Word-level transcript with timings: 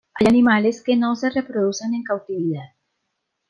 Hay 0.15 0.25
animales 0.25 0.81
que 0.81 0.95
no 0.97 1.15
se 1.15 1.29
reproducen 1.29 1.93
en 1.93 2.01
cautividad. 2.01 2.71